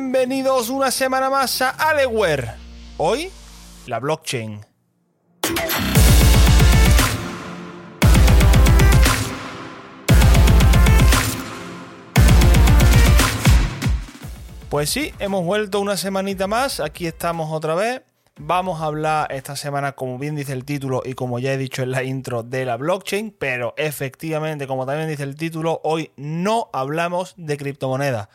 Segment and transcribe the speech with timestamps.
[0.00, 2.54] Bienvenidos una semana más a Aleware.
[2.98, 3.32] Hoy,
[3.88, 4.60] la blockchain.
[14.70, 18.02] Pues sí, hemos vuelto una semanita más, aquí estamos otra vez.
[18.38, 21.82] Vamos a hablar esta semana, como bien dice el título y como ya he dicho
[21.82, 26.70] en la intro, de la blockchain, pero efectivamente, como también dice el título, hoy no
[26.72, 28.28] hablamos de criptomonedas.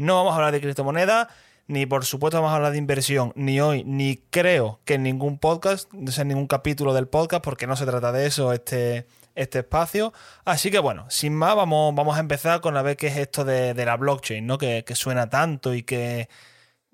[0.00, 1.28] No vamos a hablar de criptomonedas,
[1.66, 5.38] ni por supuesto vamos a hablar de inversión, ni hoy, ni creo que en ningún
[5.38, 10.14] podcast, en ningún capítulo del podcast, porque no se trata de eso este, este espacio.
[10.46, 13.44] Así que bueno, sin más, vamos, vamos a empezar con a ver qué es esto
[13.44, 14.56] de, la blockchain, ¿no?
[14.56, 16.30] Que, suena tanto y que,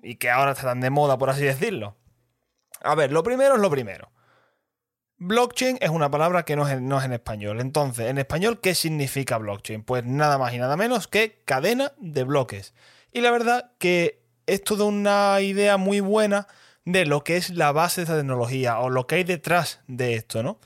[0.01, 1.95] y que ahora está tan de moda, por así decirlo.
[2.81, 4.11] A ver, lo primero es lo primero.
[5.17, 7.61] Blockchain es una palabra que no es, no es, en español.
[7.61, 9.83] Entonces, en español, ¿qué significa blockchain?
[9.83, 12.73] Pues nada más y nada menos que cadena de bloques.
[13.11, 16.47] Y la verdad que esto da una idea muy buena
[16.85, 20.15] de lo que es la base de esta tecnología o lo que hay detrás de
[20.15, 20.59] esto, ¿no?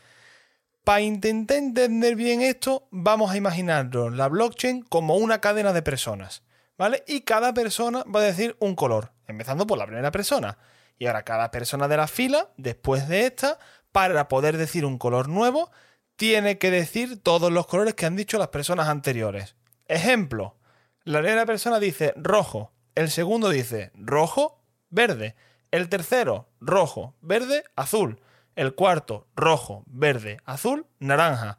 [0.83, 6.43] Para intentar entender bien esto, vamos a imaginarnos la blockchain como una cadena de personas,
[6.77, 7.03] ¿vale?
[7.07, 10.57] Y cada persona va a decir un color, empezando por la primera persona.
[10.97, 13.57] Y ahora cada persona de la fila, después de esta,
[13.91, 15.71] para poder decir un color nuevo,
[16.15, 19.55] tiene que decir todos los colores que han dicho las personas anteriores.
[19.87, 20.55] Ejemplo,
[21.03, 25.35] la primera persona dice rojo, el segundo dice rojo, verde,
[25.71, 28.21] el tercero rojo, verde, azul.
[28.55, 31.57] El cuarto, rojo, verde, azul, naranja.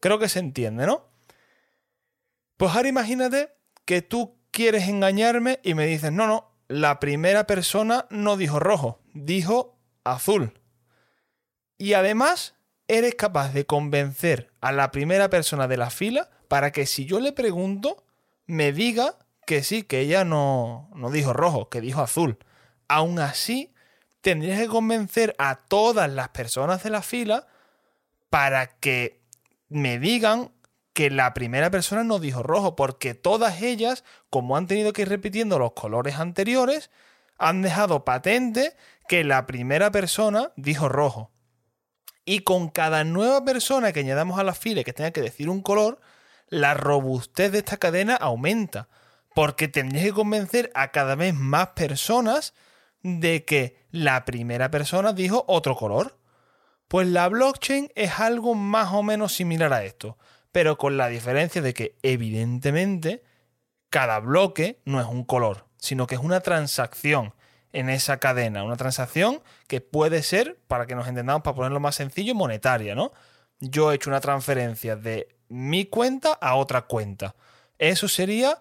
[0.00, 1.08] Creo que se entiende, ¿no?
[2.58, 3.56] Pues ahora imagínate
[3.86, 9.00] que tú quieres engañarme y me dices, no, no, la primera persona no dijo rojo,
[9.14, 10.60] dijo azul.
[11.78, 12.54] Y además
[12.88, 17.20] eres capaz de convencer a la primera persona de la fila para que si yo
[17.20, 18.04] le pregunto,
[18.46, 22.38] me diga que sí, que ella no, no dijo rojo, que dijo azul.
[22.88, 23.72] Aún así,
[24.20, 27.46] tendrías que convencer a todas las personas de la fila
[28.30, 29.20] para que
[29.68, 30.50] me digan
[30.94, 35.08] que la primera persona no dijo rojo, porque todas ellas, como han tenido que ir
[35.08, 36.90] repitiendo los colores anteriores,
[37.36, 38.76] han dejado patente
[39.08, 41.30] que la primera persona dijo rojo.
[42.24, 45.50] Y con cada nueva persona que añadamos a la fila y que tenga que decir
[45.50, 46.00] un color,
[46.48, 48.88] la robustez de esta cadena aumenta.
[49.34, 52.54] Porque tendrías que convencer a cada vez más personas
[53.02, 56.18] de que la primera persona dijo otro color.
[56.88, 60.18] Pues la blockchain es algo más o menos similar a esto,
[60.52, 63.22] pero con la diferencia de que evidentemente
[63.90, 67.34] cada bloque no es un color, sino que es una transacción
[67.72, 71.96] en esa cadena, una transacción que puede ser, para que nos entendamos, para ponerlo más
[71.96, 73.12] sencillo, monetaria, ¿no?
[73.60, 77.34] Yo he hecho una transferencia de mi cuenta a otra cuenta.
[77.78, 78.60] Eso sería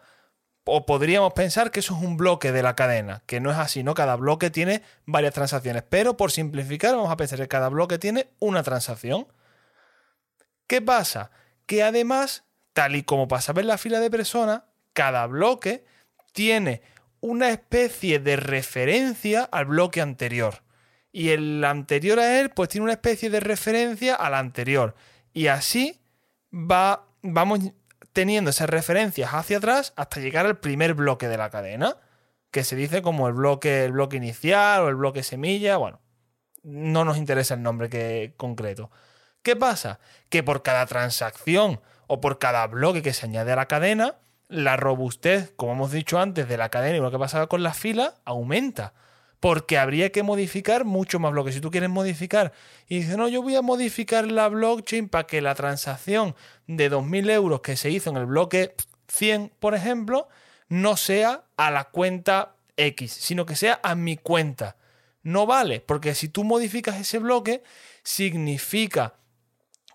[0.66, 3.84] o podríamos pensar que eso es un bloque de la cadena, que no es así,
[3.84, 3.94] ¿no?
[3.94, 8.30] Cada bloque tiene varias transacciones, pero por simplificar vamos a pensar que cada bloque tiene
[8.40, 9.28] una transacción.
[10.68, 11.32] ¿Qué pasa?
[11.66, 15.86] Que además, tal y como pasa en la fila de personas, cada bloque
[16.32, 16.82] tiene
[17.20, 20.64] una especie de referencia al bloque anterior.
[21.12, 24.96] Y el anterior a él, pues tiene una especie de referencia al anterior.
[25.34, 26.02] Y así
[26.54, 27.60] va, vamos
[28.14, 31.98] teniendo esas referencias hacia atrás hasta llegar al primer bloque de la cadena,
[32.52, 36.00] que se dice como el bloque, el bloque inicial o el bloque semilla, bueno,
[36.62, 38.92] no nos interesa el nombre que, concreto.
[39.42, 40.00] ¿Qué pasa?
[40.30, 44.16] Que por cada transacción o por cada bloque que se añade a la cadena,
[44.48, 48.14] la robustez, como hemos dicho antes, de la cadena lo que pasaba con las filas,
[48.24, 48.94] aumenta
[49.44, 51.54] porque habría que modificar mucho más bloques.
[51.54, 52.54] Si tú quieres modificar
[52.88, 56.34] y dices, no, yo voy a modificar la blockchain para que la transacción
[56.66, 58.74] de 2.000 euros que se hizo en el bloque
[59.10, 60.30] 100, por ejemplo,
[60.70, 64.78] no sea a la cuenta X, sino que sea a mi cuenta.
[65.24, 67.64] No vale, porque si tú modificas ese bloque,
[68.02, 69.16] significa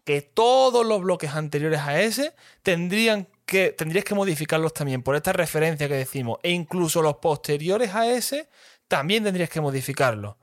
[0.05, 5.33] que todos los bloques anteriores a ese tendrían que, tendrías que modificarlos también por esta
[5.33, 8.51] referencia que decimos, e incluso los posteriores a ese
[8.89, 10.39] también tendrías que modificarlo.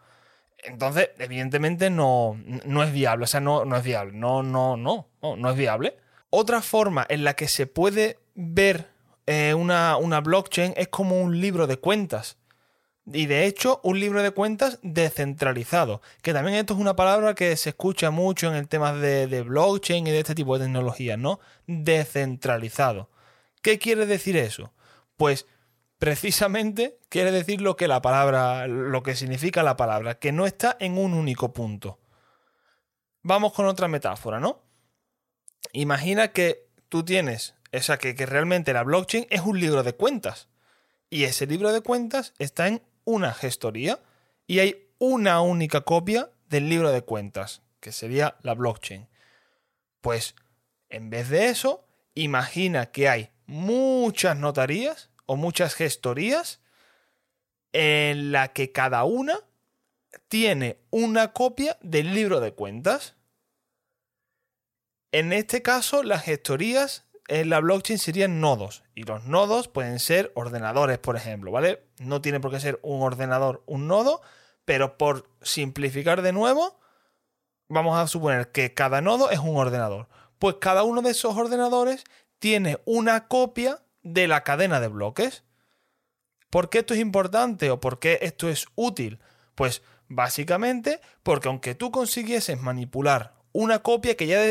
[0.63, 5.07] Entonces, evidentemente no, no es viable, o sea, no, no es viable, no, no, no,
[5.21, 5.97] no, es viable.
[6.30, 8.88] Otra forma en la que se puede ver
[9.27, 12.38] eh, una, una blockchain es como un libro de cuentas.
[13.06, 16.01] Y de hecho, un libro de cuentas descentralizado.
[16.24, 19.44] Que también esto es una palabra que se escucha mucho en el tema de, de,
[19.44, 21.39] blockchain y de este tipo de tecnologías, ¿no?
[21.68, 23.12] Descentralizado.
[23.62, 24.74] ¿Qué quiere decir eso?
[25.18, 25.45] Pues
[25.97, 30.75] precisamente quiere decir lo que la palabra, lo que significa la palabra, que no está
[30.80, 32.00] en un único punto.
[33.21, 34.62] Vamos con otra metáfora, ¿no?
[35.74, 40.47] Imagina que tú tienes, esa que, que realmente la blockchain es un libro de cuentas.
[41.09, 44.00] Y ese libro de cuentas está en una gestoría
[44.47, 49.07] y hay una única copia del libro de cuentas, que sería la blockchain.
[50.01, 50.36] Pues
[50.89, 56.62] en vez de eso, imagina que hay muchas notarías o muchas gestorías
[57.74, 59.39] en la que cada una
[60.27, 63.16] tiene una copia del libro de cuentas.
[65.12, 68.83] En este caso, las gestorías en la blockchain serían nodos.
[68.94, 71.83] Y los nodos pueden ser ordenadores, por ejemplo, ¿vale?
[72.00, 74.21] No tiene por qué ser un ordenador, un nodo,
[74.63, 76.80] pero por simplificar de nuevo,
[77.68, 80.07] vamos a suponer que cada nodo es un ordenador.
[80.39, 82.04] Pues cada uno de esos ordenadores
[82.39, 85.44] tiene una copia de la cadena de bloques.
[86.50, 89.19] ¿Por qué esto es importante o por qué esto es útil?
[89.56, 94.44] Pues básicamente porque aunque tú consiguieses manipular una copia que ya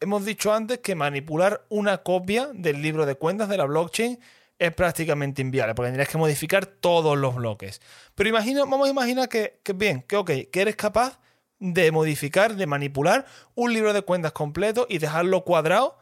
[0.00, 4.20] hemos dicho antes que manipular una copia del libro de cuentas de la blockchain
[4.58, 7.82] es prácticamente inviable, porque tendrías que modificar todos los bloques.
[8.14, 11.18] Pero imagina, vamos a imaginar que, que bien, que ok, que eres capaz
[11.58, 15.98] de modificar, de manipular un libro de cuentas completo y dejarlo cuadrado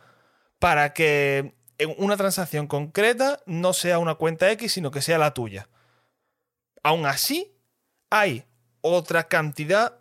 [0.61, 5.35] para que en una transacción concreta no sea una cuenta X, sino que sea la
[5.35, 5.69] tuya.
[6.83, 7.57] Aún así,
[8.11, 8.45] hay
[8.81, 10.01] otra cantidad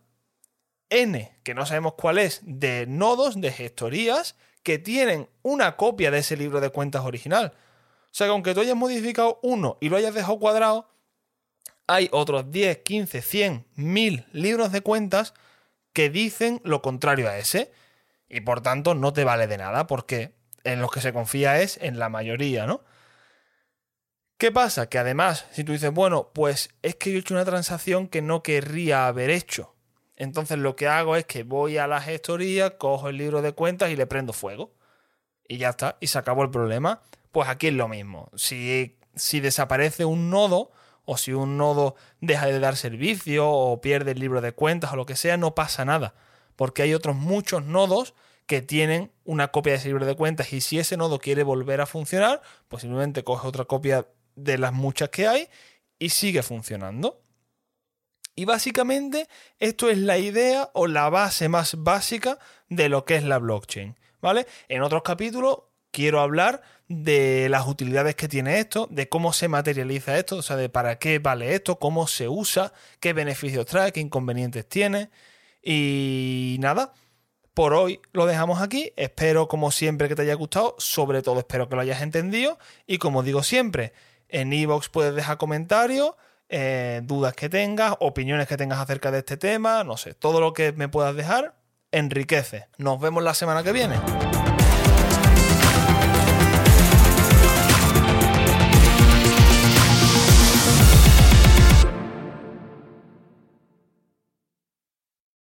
[0.89, 6.19] N, que no sabemos cuál es, de nodos, de gestorías, que tienen una copia de
[6.19, 7.53] ese libro de cuentas original.
[7.55, 10.87] O sea que aunque tú hayas modificado uno y lo hayas dejado cuadrado,
[11.87, 15.33] hay otros 10, 15, 100, 1000 libros de cuentas
[15.93, 17.71] que dicen lo contrario a ese.
[18.29, 20.33] Y por tanto no te vale de nada porque
[20.63, 22.81] en los que se confía es en la mayoría, ¿no?
[24.37, 24.89] ¿Qué pasa?
[24.89, 28.21] Que además, si tú dices, bueno, pues es que yo he hecho una transacción que
[28.21, 29.73] no querría haber hecho.
[30.15, 33.89] Entonces lo que hago es que voy a la gestoría, cojo el libro de cuentas
[33.89, 34.73] y le prendo fuego.
[35.47, 37.01] Y ya está, y se acabó el problema.
[37.31, 38.29] Pues aquí es lo mismo.
[38.35, 40.71] Si, si desaparece un nodo,
[41.05, 44.95] o si un nodo deja de dar servicio, o pierde el libro de cuentas, o
[44.95, 46.15] lo que sea, no pasa nada.
[46.55, 48.13] Porque hay otros muchos nodos
[48.45, 50.53] que tienen una copia de ese libro de cuentas.
[50.53, 54.73] Y si ese nodo quiere volver a funcionar, pues simplemente coge otra copia de las
[54.73, 55.49] muchas que hay
[55.99, 57.21] y sigue funcionando.
[58.35, 59.27] Y básicamente
[59.59, 63.95] esto es la idea o la base más básica de lo que es la blockchain.
[64.21, 64.47] ¿Vale?
[64.69, 70.17] En otros capítulos quiero hablar de las utilidades que tiene esto, de cómo se materializa
[70.17, 73.99] esto, o sea, de para qué vale esto, cómo se usa, qué beneficios trae, qué
[73.99, 75.09] inconvenientes tiene.
[75.61, 76.93] Y nada,
[77.53, 78.93] por hoy lo dejamos aquí.
[78.95, 80.75] Espero, como siempre, que te haya gustado.
[80.77, 82.57] Sobre todo, espero que lo hayas entendido.
[82.87, 83.93] Y como digo siempre,
[84.29, 86.13] en iVoox puedes dejar comentarios.
[86.49, 90.53] Eh, dudas que tengas, opiniones que tengas acerca de este tema, no sé, todo lo
[90.53, 91.55] que me puedas dejar
[91.91, 92.67] enriquece.
[92.77, 93.95] Nos vemos la semana que viene.